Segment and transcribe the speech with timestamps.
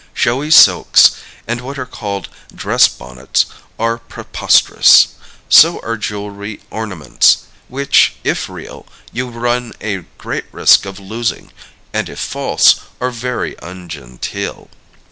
[0.15, 1.11] Showy silks,
[1.47, 3.45] and what are called dress bonnets,
[3.77, 5.09] are preposterous;
[5.47, 11.51] so are jewelry ornaments which, if real, you run a great risk of losing,
[11.93, 14.71] and if false, are very ungenteel.